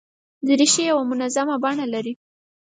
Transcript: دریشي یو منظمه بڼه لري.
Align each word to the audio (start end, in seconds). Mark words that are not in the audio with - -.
دریشي 0.47 0.83
یو 0.91 0.99
منظمه 1.11 1.55
بڼه 1.63 1.85
لري. 1.93 2.13